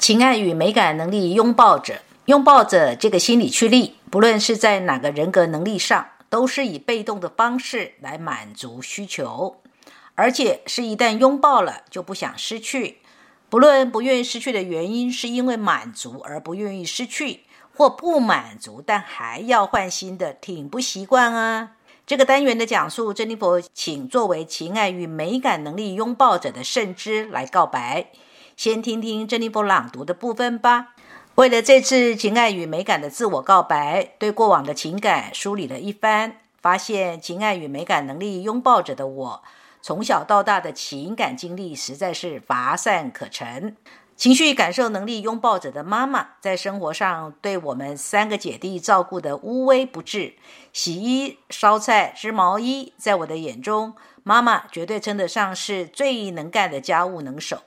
[0.00, 9.58] 情爱与美感能力拥抱着，拥抱着这个心理驱力，不论是在哪个人格能力上，都是以被动的方式来满足需求，
[10.14, 13.00] 而且是一旦拥抱了就不想失去。
[13.50, 17.40] 不论不愿意失去的原因，是因为满足而不愿意失去，
[17.76, 21.72] 或不满足但还要换新的，挺不习惯啊。
[22.06, 28.06] 这个单元的讲述，珍妮佛请作为情爱与美感能力拥抱者的圣之来告白。
[28.60, 30.88] 先听听珍妮佛朗读的部分吧。
[31.36, 39.42] 为了这次情爱与美感的自我告白，对过往的情感梳理了一番，发现情爱与美感能力拥抱着的我，
[39.80, 43.78] 从小到大的情感经历实在是乏善可陈。
[44.14, 50.34] 情绪感受能力拥抱着的妈妈，在生活上对我们三个姐弟照顾的无微不至，
[50.74, 57.62] 洗衣、烧菜、织毛衣，在我的眼中，妈妈绝对称得上是最能干的家务能手。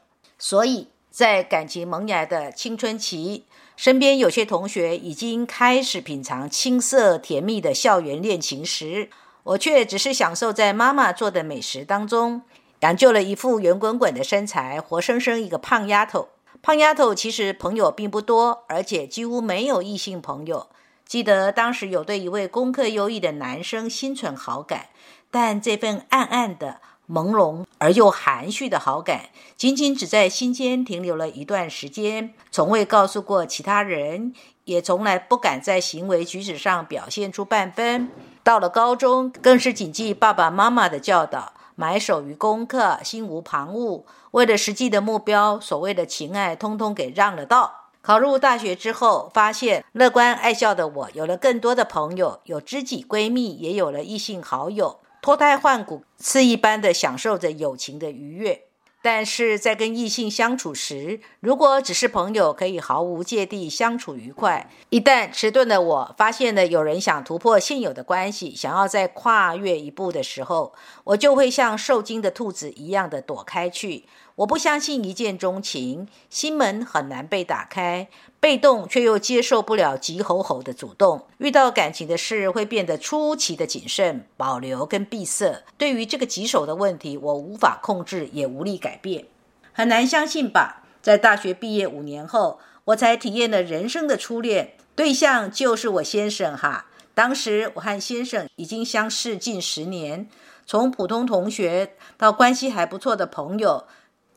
[0.46, 3.46] 所以在感情萌芽的青春期，
[3.78, 9.10] 身边有些同学已经开始品尝青涩甜蜜的校园恋情时，
[9.44, 12.42] 我却只是享受在妈妈做的美食当中，
[12.82, 16.28] 养就了一副圆滚滚的身材，活生生一个胖丫头。
[16.62, 20.68] 胖丫头其实朋友并不多，而且几乎没有异性朋友。
[21.06, 24.88] 记得当时有对一位功课优异的男生心存好感，
[25.32, 26.82] 但这份暗暗的。
[27.10, 34.34] 朦胧而又含蓄的好感，仅仅只在心间停留了一段时间，从未告诉过其他人，
[34.64, 38.10] 也从来不敢在行为举止上表现出半分。
[38.44, 44.04] 到了高中，更是谨记爸爸妈妈的教导，埋首于功课，心无旁骛。
[44.32, 47.90] 为了实际的目标，所谓的情爱，通通给让了道。
[48.02, 55.00] 考入大学之后，发现乐观爱笑的我，有了更多的朋友，有知己闺蜜，也有了异性好友。
[55.24, 58.64] 脱胎换骨，刺一般的享受着友情的愉悦。
[59.02, 64.70] 但是在跟异性相处时，如果只是朋友，可以毫无芥蒂相处愉快。
[64.90, 70.74] 一旦迟钝的我发现了有人想突破现有的关系，想要再跨越一步的时候，
[71.06, 74.06] 我就会像受惊的兔子一样的躲开去。
[74.36, 78.08] 我不相信一见钟情，心门很难被打开。
[78.40, 85.64] 被动却又接受不了急吼吼的主动，遇到感情的事会变得出奇的谨慎、保留跟闭塞。
[85.78, 89.26] 对于这个棘手的问题，我无法控制，也无力改变。
[89.72, 90.84] 很难相信吧？
[91.02, 96.88] 在大学毕业五年后，我才体验了人生的初恋对象就是我先生哈。
[97.14, 100.28] 当时我和先生已经相识近十年，
[100.66, 103.86] 从普通同学到关系还不错的朋友，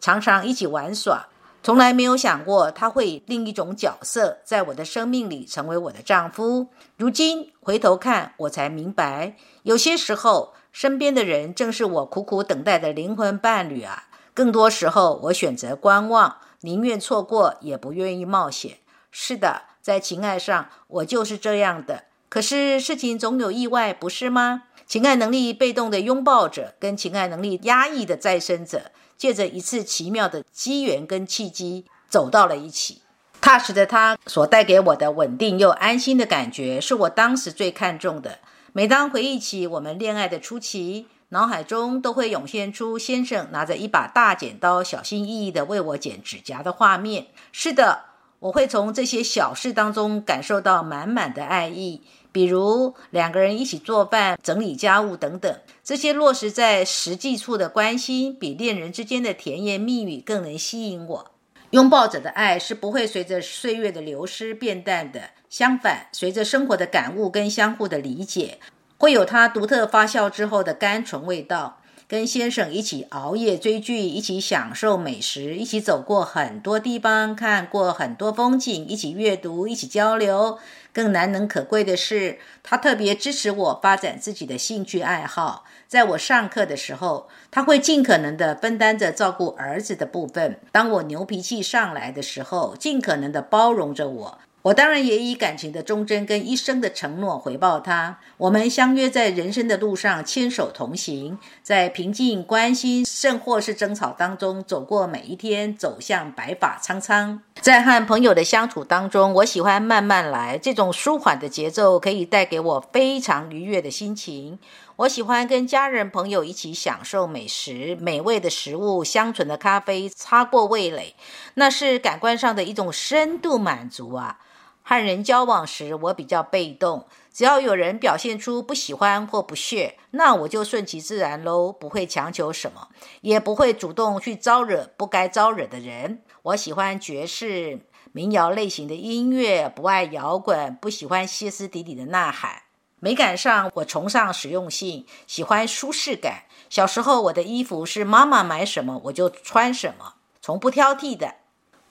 [0.06, 1.26] 常常一起玩耍。
[1.64, 6.68] 从来没有想过他会以另一种角色在我的生命里成为我的丈夫。
[6.96, 9.34] 如今回头看，我才明白，
[9.64, 14.04] 有些时候身边的人正是我苦苦等待的灵魂伴侣啊。
[14.32, 18.78] 更多时候，我选择观望，宁愿错过，也不愿意冒险。
[19.10, 22.04] 是的，在情爱上，我就是这样的。
[22.28, 24.62] 可是事情总有意外，不是吗？
[24.86, 28.92] 情爱能力被动的拥抱者，跟情爱能力压抑的再生者。
[29.16, 33.02] 借着一次奇妙的机缘跟契机，走到了一起。
[33.40, 38.38] 踏实的他所带给我的稳定又安心的感觉，是我当时最看重的。
[38.72, 47.28] 每当回忆起我们恋爱的初期，脑海中都会涌现出先生拿着一把大剪刀，小心翼翼地为我剪指甲的画面。
[47.52, 48.05] 是的，
[48.40, 52.02] 我会从这些小事当中感受到满满的爱意。
[52.32, 61.30] 比如两个人一起做饭、整理家务等等，这些落实在实际处的关心，比恋人之间的甜言蜜语更能吸引我。
[61.70, 68.58] 拥抱者的爱是不会随着岁月的流失变淡的，相反，随着生活的感悟跟相互的理解，
[68.98, 71.80] 会有它独特发酵之后的甘醇味道。
[72.08, 80.60] 跟先生一起熬夜追剧，一起享受美食，一起走过很多地方，看过很多风景，一起阅读，一起交流。
[80.92, 85.64] 更难能可贵的是，他特别支持我发展自己的兴趣爱好。
[85.88, 94.38] 在我上课的时候，他会尽可能的分担着照顾儿子的部分；当我牛脾气上来的时候，尽可能的包容着我。
[94.66, 98.18] 我当然也以感情的忠贞跟一生的承诺回报他。
[98.36, 107.40] 我们相约在人生的路上牵手同行，在平静、关心，甚或是争吵当中走过每一天，走向白发苍苍。
[107.60, 114.58] 在和朋友的相处当中，我喜欢慢慢来，这种舒缓的节奏可以带给我非常愉悦的心情。
[114.96, 121.14] 我喜欢跟家人朋友一起享受美食、美味的食物、香醇的咖啡，擦过味蕾，
[121.54, 124.40] 那是感官上的一种深度满足啊。
[124.88, 132.86] 和人交往时，我比较被动，只要有人表现出不喜欢或不屑，那我就顺其自然喽，不会强求什么，
[133.22, 136.22] 也不会主动去招惹不该招惹的人。
[136.42, 137.80] 我喜欢爵士、
[138.12, 142.62] 民谣类型的音乐，不爱摇滚，不喜欢歇斯底里的呐喊。
[143.00, 146.44] 美感上，我崇尚实用性，喜欢舒适感。
[146.70, 151.34] 小时候，我的衣服是妈妈买什么我就穿什么，从不挑剔的。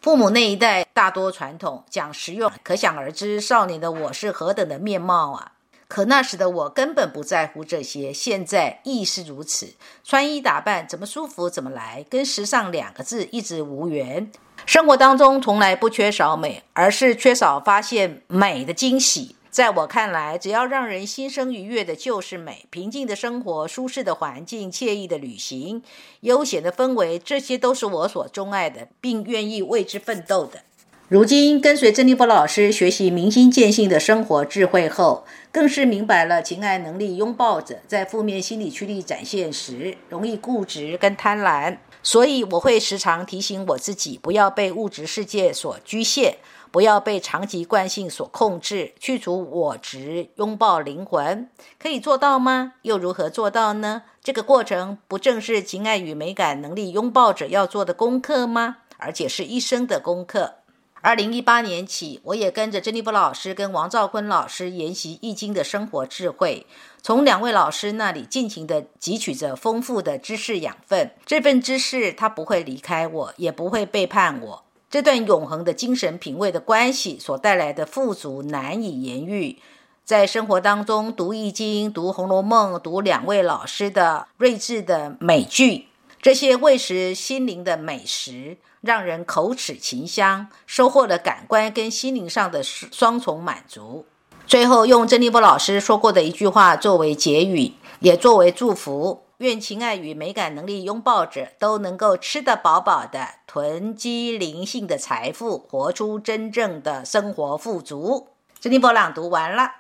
[0.06, 5.54] 父母那一代大多传统讲实用，可想而知少年的我是何等的面貌啊！
[5.88, 9.74] 可那时的我根本不在乎这些，现在亦是如此。
[10.04, 14.32] 穿衣打扮怎么舒服怎么来，跟时尚两个字一直无缘。
[14.68, 19.35] 生活当中从来不缺少美，而是缺少发现美的惊喜。
[19.56, 22.66] 在我看来，只要让人心生愉悦的，就是美。
[22.70, 25.82] 平静的生活、舒适的环境、惬意的旅行、
[26.20, 30.64] 悠闲的氛围，这些都是我所钟爱的，并愿意为之奋斗的。
[31.08, 35.24] 如今跟随珍妮佛老师学习明心见性的生活智慧后，
[35.54, 41.78] 更是明白了情爱能力拥抱者在负面心理驱力展现时，容易固执跟贪婪。
[42.04, 46.36] 所以我会时常提醒我自己，不要被物质世界所局限。
[46.76, 51.50] 不要被长期惯性所控制，去除我执，拥抱灵魂，
[51.80, 52.74] 可以做到吗？
[52.82, 54.02] 又如何做到呢？
[54.22, 58.80] 这个过程不正是情爱与美感能力拥抱者要做的功课吗？
[58.98, 60.56] 而且是一生的功课。
[61.00, 66.68] 二零一八年起，我也跟着珍妮波老师跟王兆坤老师研习易经的生活智慧，
[67.02, 71.12] 从两位老师那里尽情的汲取着丰富的知识养分。
[71.26, 74.65] 这份知识，它不会离开我，也不会背叛我。
[74.96, 79.60] 这段永恒的精神品味的关系所带来的富足难以言喻。
[80.06, 85.88] 在生活当中读《易经》、读《红楼梦》、读两位老师的睿智的美句，
[86.22, 94.06] 这些喂食心灵的美食，让人口齿清香，收获了感官跟心灵上的双重满足。
[94.48, 99.25] 最后，用珍妮波老师说过的一句话作为结语，也作为祝福。
[99.40, 108.30] 愿情爱与美感能力拥抱者都能够吃得饱饱的，囤积灵性的财富，活出真正的生活富足。
[108.62, 109.72] 珍妮波朗读完了。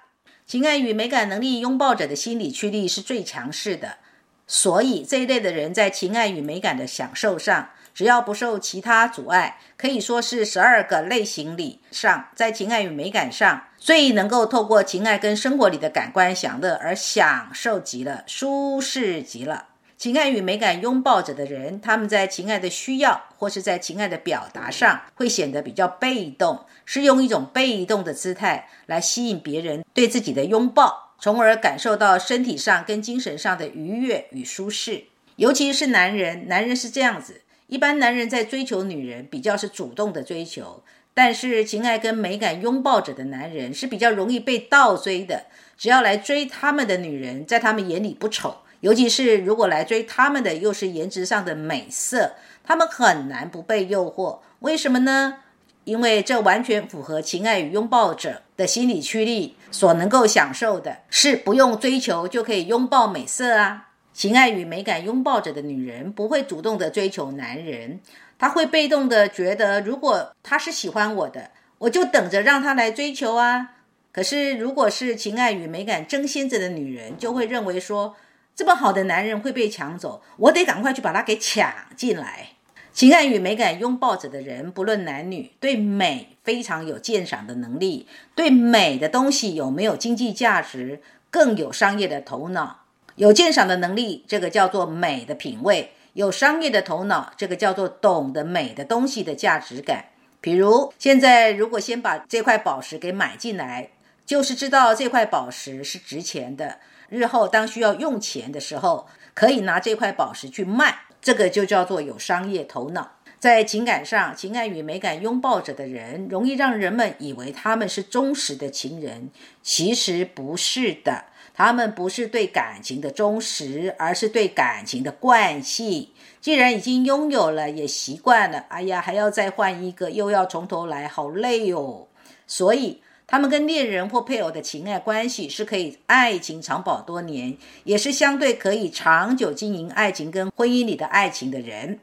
[0.46, 3.98] 情爱与美感能力拥抱者的心理驱力是最强势的，
[4.46, 13.63] 所以这一类的人在情爱与美感的享受上，只要不受其他阻碍，可以说是十二个类型里上，在情爱与美感上。
[13.77, 19.68] 最能够透过情爱跟生活里的感官享乐而享受极了，舒适极了。
[19.95, 35.06] 情爱与美感拥抱着的人，他们在情爱的需要或是在情爱的表达上，会显得比较被动，是用一种被动的姿态来吸引别人对自己的拥抱，从而感受到身体上跟精神上的愉悦与舒适。
[35.38, 40.83] 尤其是男人，男人是这样子，一般男人在追求女人，比较是主动的追求。
[41.13, 45.45] 但是，情爱跟美感拥抱者的男人是比较容易被倒追的。
[45.78, 54.40] 只要来追他们的女人，在他们眼里不丑，尤其是如果来追他们的又是颜值上的美色，他们很难不被诱惑。
[54.59, 55.37] 为什么呢？
[55.85, 63.90] 因为这完全符合情爱与拥抱者的心理驱力所能够享受的，是不用追求就可以拥抱美色啊。
[64.16, 68.00] 情爱与美感拥抱着的女人不会主动的追求男人。
[68.40, 73.72] 她会被动的觉得，如果他是喜欢我的，我就等着让他来追求啊。
[74.14, 78.16] 可是，如果是情爱与美感争先着的女人，就会认为说，
[78.56, 82.52] 这么好的男人会被抢走，我得赶快去把他给抢进来。
[82.94, 92.84] 情爱与美感拥抱着的人，不论男女，对美非常有鉴赏的能力，对美的东西有没有经济价值，更有商业的头脑。
[93.16, 95.92] 有鉴赏的能力，这个叫做美的品味。
[96.14, 100.07] 有商业的头脑，这个叫做懂得美的东西的价值感。
[100.42, 103.90] 比如，现在如果先把这块宝石给买进来，
[104.26, 106.80] 就是知道这块宝石是值钱的。
[107.07, 113.14] 日后当需要用钱的时候，可以拿这块宝石去卖，这个就叫做有商业头脑。
[113.40, 119.30] 在情感上，情感与美感拥抱着的人，容易让人们以为他们是忠实的情人，
[119.62, 121.26] 其实不是的。
[121.56, 126.09] 他们不是对感情的忠实，而是对感情的惯性。
[126.42, 132.07] 既然已经拥有了，也习惯了，哎呀，还要再换一个，又要从头来，好累哦。
[132.45, 142.00] 所以，他们跟恋人或配偶的情爱关系是可以爱情长保多年，也是相对可以长久经营爱情跟婚姻里的爱情的人。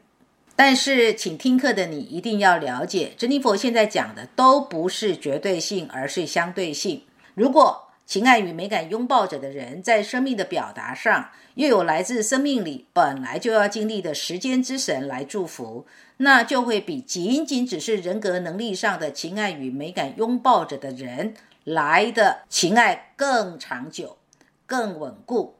[0.55, 7.01] 但是，请听课的你一定要了解，珍妮佛现在讲的都不是绝对性，而是相对性。
[7.33, 21.33] 如果情爱与美感拥抱着的人，在生命的表达上，又有来自生命里本来就要经历的时间之神来祝福，那就会比仅仅只是人格能力上的情爱与美感拥抱着的人
[21.63, 24.17] 来的情爱更长久、
[24.65, 25.55] 更稳固。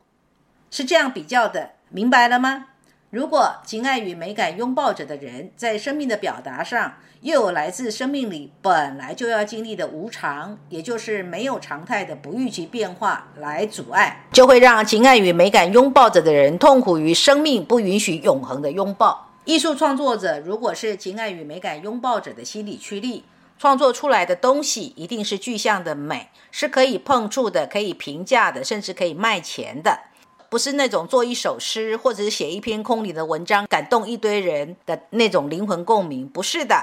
[0.70, 2.68] 是这样比较的，明白了吗？
[3.14, 19.30] 如果情爱与美感拥抱着的人，在生命的表达上，又有来自生命里本来就要经历的无常，也就是没有常态的不预期变化来阻碍，就会让情爱与美感拥抱着的人痛苦于生命不允许永恒的拥抱。
[19.46, 23.26] 艺术创作者如果是情爱与美感拥抱者的心理驱力，
[23.60, 30.00] 创作出来的东西一定是具象的美，是可以碰触的、可以评价的，甚至可以卖钱的。
[30.54, 36.76] 不是那种做一首诗或者是写一篇空灵的文章，感动一堆人的那种灵魂共鸣，不是的。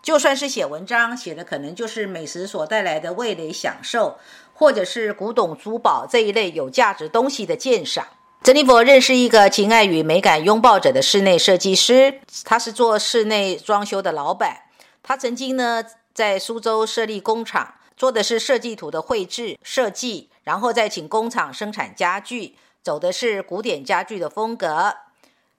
[0.00, 4.16] 就算是写文章，写的可能就是美食所带来的味蕾享受，
[4.54, 8.06] 或者是古董珠宝这一类有价值东西的鉴赏。
[8.44, 14.56] 珍妮佛认识一个情爱与美感拥抱者的室内设计师，他是做室内装修的老板。
[15.02, 15.82] 他曾经呢
[16.14, 22.54] 在苏州设立工厂，做的是设计图的绘制设计，然后再请工厂生产家具。
[22.86, 24.94] 走的是古典家具的风格，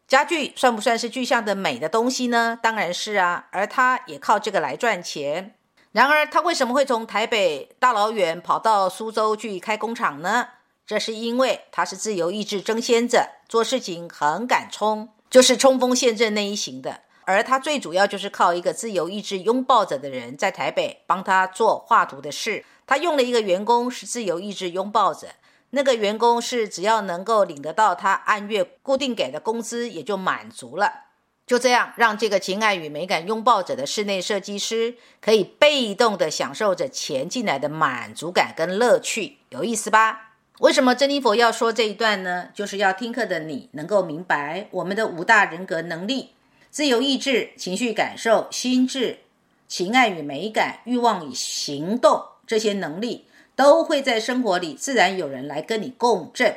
[0.08, 2.58] 家具算不算是具象的美的东西呢？
[2.64, 5.54] 当然是啊，而他也靠这个来赚钱。
[5.92, 10.48] 然而，他为什么会从台北大老远跑到苏州去开工厂呢？
[10.86, 17.02] 这是因为他是自由意志争先者，做事情很敢冲，就是冲锋陷阵那一型的。
[17.26, 22.64] 而他最主要就是靠一个自由意志拥抱着的人，在台北帮他做画图的事。
[22.86, 25.28] 他用了一个员工是自由意志拥抱着。
[25.72, 31.06] 那个员工是只要能够领得到他按月固定给的工资，也就满足了。
[31.46, 40.34] 就这样，让这个情爱与美感拥抱着的室内设计师，可以被动的享受着钱进来的满足感跟乐趣，有意思吧？
[40.60, 42.50] 为什么珍妮佛要说这一段呢？
[42.54, 46.32] 就是要听课的你能够明白，我们的五大人格能力：
[46.70, 49.20] 自由意志、情绪感受、心智、
[49.68, 53.26] 情爱与美感、欲望与行动这些能力。
[53.58, 56.56] 都会在生活里自然有人来跟你共振，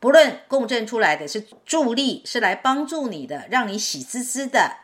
[0.00, 4.78] 不论共振出来的是助力，是来帮助你的，让你喜滋滋的，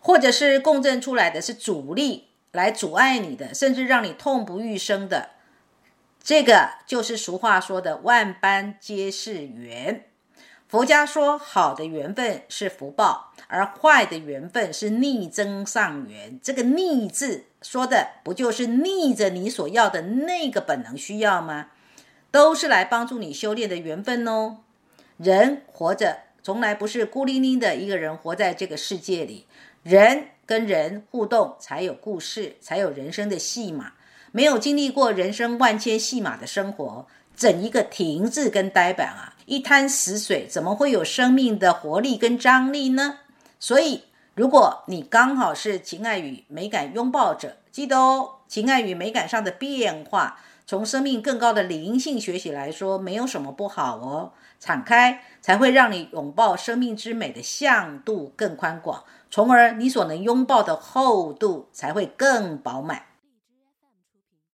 [0.00, 5.32] 或者是共振出来的是阻力，来阻碍你的，甚至让你痛不欲生的，
[6.22, 10.06] 这个就是俗话说的万般皆是缘。
[10.74, 16.40] 佛家说，好的缘分是福报，而坏的缘分是逆增上缘。
[16.42, 21.68] 这个“逆”字说的不就是逆着你所要的那个本能需要吗？
[22.32, 24.56] 都是来帮助你修炼的缘分哦。
[25.16, 29.46] 人活着从来不是孤零零的一个人活在这个世界里，
[29.84, 33.92] 人跟人互动才有故事，才有人生的戏码。
[34.32, 37.06] 没有经历过人生万千戏码的生活。
[37.36, 43.18] 整一个停滞跟呆板啊，一滩死水，怎么会有生命的活力跟张力呢？
[43.58, 54.32] 所以，如果你刚好是情爱与美感拥抱者，记得哦，情爱与美感上的变化，从生命更高的灵性学习来说，没有什么不好哦。
[54.60, 63.02] 敞开才会让你拥抱生命之美的向度更宽广，从而你所能拥抱的厚度才会更饱满。